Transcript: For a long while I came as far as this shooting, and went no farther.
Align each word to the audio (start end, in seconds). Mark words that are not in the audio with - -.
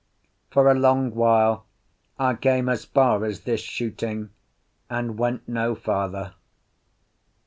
For 0.49 0.67
a 0.67 0.73
long 0.73 1.13
while 1.13 1.67
I 2.17 2.33
came 2.33 2.67
as 2.69 2.85
far 2.85 3.23
as 3.23 3.41
this 3.41 3.61
shooting, 3.61 4.31
and 4.89 5.15
went 5.19 5.47
no 5.47 5.75
farther. 5.75 6.33